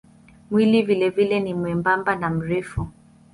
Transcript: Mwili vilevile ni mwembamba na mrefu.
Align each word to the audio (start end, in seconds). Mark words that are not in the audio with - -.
Mwili 0.51 0.81
vilevile 0.81 1.39
ni 1.39 1.53
mwembamba 1.53 2.15
na 2.15 2.29
mrefu. 2.29 2.87